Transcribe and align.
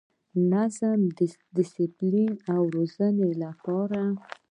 د 0.33 0.37
نظم، 0.51 0.99
ډسپلین 1.57 2.31
او 2.53 2.61
روزنې 2.75 3.31
لپاره 3.43 4.01